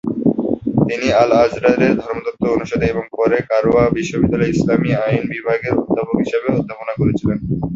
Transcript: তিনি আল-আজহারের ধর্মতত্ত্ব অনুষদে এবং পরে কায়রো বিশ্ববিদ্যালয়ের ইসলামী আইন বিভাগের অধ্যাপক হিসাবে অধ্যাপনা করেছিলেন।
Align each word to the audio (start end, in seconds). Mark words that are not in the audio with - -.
তিনি 0.87 1.07
আল-আজহারের 1.21 1.93
ধর্মতত্ত্ব 2.01 2.45
অনুষদে 2.49 2.85
এবং 2.87 3.03
পরে 3.13 3.37
কায়রো 3.49 3.69
বিশ্ববিদ্যালয়ের 3.91 4.53
ইসলামী 4.53 4.89
আইন 5.01 5.23
বিভাগের 5.33 5.73
অধ্যাপক 5.79 6.17
হিসাবে 6.23 6.47
অধ্যাপনা 6.51 6.93
করেছিলেন। 6.97 7.37